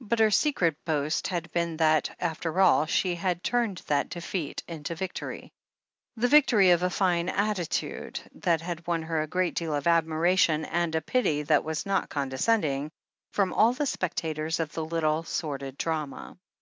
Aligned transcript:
But 0.00 0.20
her 0.20 0.30
secret 0.30 0.74
boast 0.86 1.28
had 1.28 1.52
been 1.52 1.76
that, 1.76 2.08
after 2.18 2.62
all, 2.62 2.86
she 2.86 3.14
had 3.14 3.44
turned 3.44 3.82
that 3.88 4.08
defeat 4.08 4.62
into 4.66 4.94
victory. 4.94 5.52
The 6.16 6.28
victory 6.28 6.70
of 6.70 6.82
a 6.82 6.88
fine 6.88 7.28
attitude, 7.28 8.18
that 8.36 8.62
had 8.62 8.86
won 8.86 9.02
her 9.02 9.20
a 9.20 9.26
great 9.26 9.54
deal 9.54 9.74
of 9.74 9.86
admiration 9.86 10.64
and 10.64 10.94
a 10.94 11.02
pity 11.02 11.42
that 11.42 11.62
was 11.62 11.84
not 11.84 12.08
condescending, 12.08 12.90
from 13.32 13.52
all 13.52 13.74
the 13.74 13.84
spectators 13.84 14.60
of 14.60 14.72
the 14.72 14.82
little, 14.82 15.24
sordid 15.24 15.76
drama. 15.76 16.38